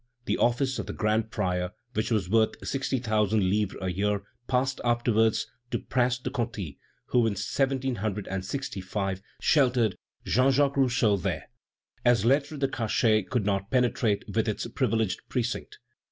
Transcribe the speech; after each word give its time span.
The 0.25 0.39
office 0.39 0.79
of 0.79 0.87
grand 0.97 1.29
prior, 1.29 1.73
which 1.93 2.09
was 2.09 2.27
worth 2.27 2.67
sixty 2.67 2.97
thousand 2.97 3.47
livres 3.51 3.77
a 3.83 3.89
year, 3.91 4.23
passed 4.47 4.81
afterwards 4.83 5.45
to 5.69 5.77
Prince 5.77 6.17
de 6.17 6.31
Conti, 6.31 6.79
who 7.09 7.19
in 7.27 7.33
1765 7.33 9.21
sheltered 9.41 9.95
Jean 10.25 10.51
Jacques 10.51 10.77
Rousseau 10.77 11.17
there, 11.17 11.51
as 12.03 12.25
lettres 12.25 12.57
de 12.59 12.67
cachet 12.67 13.25
could 13.29 13.45
not 13.45 13.69
penetrate 13.69 14.25
within 14.27 14.55
its 14.55 14.65
privileged 14.65 15.19
precinct. 15.29 15.77